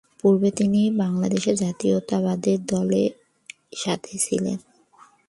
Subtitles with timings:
[0.19, 3.11] পূর্বে তিনি বাংলাদেশ জাতীয়তাবাদী দলের
[3.75, 4.57] সাথে ছিলেন।